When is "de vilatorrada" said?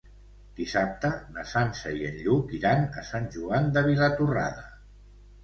3.79-4.67